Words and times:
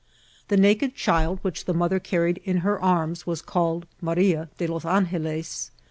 The 0.47 0.57
naked 0.57 0.95
child 0.95 1.37
which 1.43 1.65
the 1.65 1.75
mother 1.75 1.99
carried 1.99 2.41
in 2.43 2.61
her 2.65 2.81
arms 2.81 3.27
was 3.27 3.43
called 3.43 3.85
Mafia 4.01 4.49
de 4.57 4.65
los 4.65 4.83
Angelos. 4.83 5.69